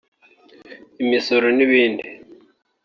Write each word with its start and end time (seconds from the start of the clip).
imisoro 1.03 1.47
n’ibindi 1.57 2.07